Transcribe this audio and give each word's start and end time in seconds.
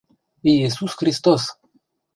Иисус 0.49 0.93
Христос! 0.99 1.43